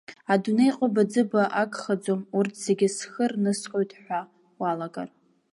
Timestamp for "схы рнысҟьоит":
2.97-3.91